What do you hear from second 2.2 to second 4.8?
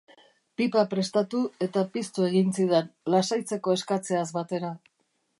egin zidan, lasaitzeko eskatzeaz batera.